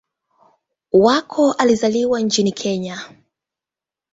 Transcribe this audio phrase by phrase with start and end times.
[0.91, 3.01] Wako alizaliwa nchini Kenya.